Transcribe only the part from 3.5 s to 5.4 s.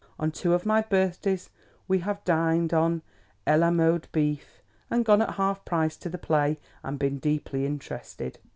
la mode beef, and gone at